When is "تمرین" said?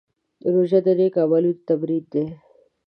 1.67-2.03